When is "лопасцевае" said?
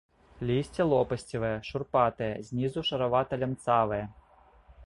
0.93-1.51